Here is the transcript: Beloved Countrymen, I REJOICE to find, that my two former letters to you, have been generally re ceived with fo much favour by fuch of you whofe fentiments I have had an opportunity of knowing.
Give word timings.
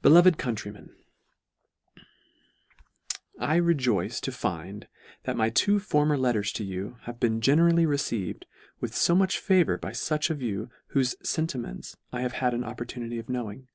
Beloved 0.00 0.38
Countrymen, 0.38 0.96
I 3.38 3.56
REJOICE 3.56 4.18
to 4.22 4.32
find, 4.32 4.88
that 5.24 5.36
my 5.36 5.50
two 5.50 5.78
former 5.78 6.16
letters 6.16 6.52
to 6.54 6.64
you, 6.64 6.96
have 7.02 7.20
been 7.20 7.42
generally 7.42 7.84
re 7.84 7.98
ceived 7.98 8.44
with 8.80 8.94
fo 8.94 9.14
much 9.14 9.38
favour 9.38 9.76
by 9.76 9.90
fuch 9.90 10.30
of 10.30 10.40
you 10.40 10.70
whofe 10.94 11.16
fentiments 11.28 11.98
I 12.14 12.22
have 12.22 12.32
had 12.32 12.54
an 12.54 12.64
opportunity 12.64 13.18
of 13.18 13.28
knowing. 13.28 13.68